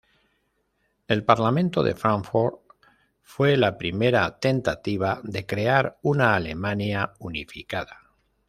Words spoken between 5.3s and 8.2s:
crear una Alemania unificada.